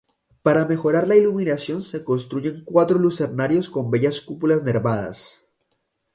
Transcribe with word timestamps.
Para 0.41 0.65
mejorar 0.65 1.07
la 1.07 1.15
iluminación 1.15 1.83
se 1.83 2.03
construyen 2.03 2.63
cuatro 2.65 2.97
lucernarios 2.97 3.69
con 3.69 3.91
bellas 3.91 4.19
cúpulas 4.21 4.63
nervadas. 4.63 5.45